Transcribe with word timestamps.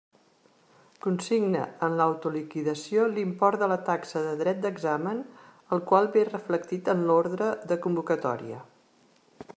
Consigne 1.05 1.59
en 1.87 1.97
l'autoliquidació 1.99 3.03
l'import 3.17 3.61
de 3.65 3.69
la 3.73 3.77
taxa 3.91 4.25
de 4.29 4.33
dret 4.41 4.65
d'examen, 4.65 5.21
el 5.77 5.87
qual 5.93 6.13
ve 6.17 6.27
reflectit 6.33 6.93
en 6.97 7.09
l'orde 7.11 7.55
de 7.73 7.79
convocatòria. 7.87 8.67